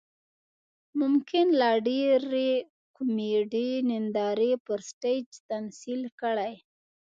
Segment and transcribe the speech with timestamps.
[1.01, 2.51] ممکن لا ډېرې
[2.95, 6.53] کومیډي نندارې پر سټیج تمثیل کړي.